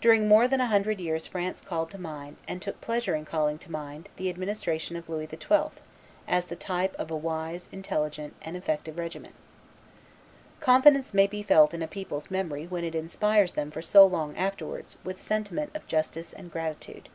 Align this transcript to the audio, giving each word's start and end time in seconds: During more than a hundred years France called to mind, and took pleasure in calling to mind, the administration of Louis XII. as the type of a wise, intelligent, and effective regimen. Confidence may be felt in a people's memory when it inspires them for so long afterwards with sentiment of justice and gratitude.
During 0.00 0.28
more 0.28 0.46
than 0.46 0.60
a 0.60 0.68
hundred 0.68 1.00
years 1.00 1.26
France 1.26 1.60
called 1.60 1.90
to 1.90 1.98
mind, 2.00 2.36
and 2.46 2.62
took 2.62 2.80
pleasure 2.80 3.16
in 3.16 3.24
calling 3.24 3.58
to 3.58 3.72
mind, 3.72 4.08
the 4.14 4.30
administration 4.30 4.94
of 4.94 5.08
Louis 5.08 5.26
XII. 5.26 5.82
as 6.28 6.46
the 6.46 6.54
type 6.54 6.94
of 6.94 7.10
a 7.10 7.16
wise, 7.16 7.68
intelligent, 7.72 8.36
and 8.40 8.56
effective 8.56 8.96
regimen. 8.98 9.32
Confidence 10.60 11.12
may 11.12 11.26
be 11.26 11.42
felt 11.42 11.74
in 11.74 11.82
a 11.82 11.88
people's 11.88 12.30
memory 12.30 12.68
when 12.68 12.84
it 12.84 12.94
inspires 12.94 13.54
them 13.54 13.72
for 13.72 13.82
so 13.82 14.06
long 14.06 14.36
afterwards 14.36 14.96
with 15.02 15.20
sentiment 15.20 15.72
of 15.74 15.88
justice 15.88 16.32
and 16.32 16.52
gratitude. 16.52 17.08